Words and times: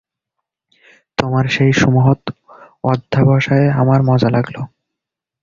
তোমার 1.17 1.45
সেই 1.47 1.71
সুমহৎ 1.73 2.21
অধ্যবসায়ে 2.83 3.67
আমার 3.81 3.99
মজা 4.09 4.29
লাগল। 4.29 4.55